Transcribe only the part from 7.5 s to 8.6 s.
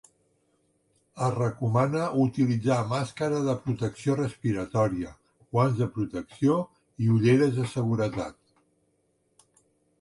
de seguretat.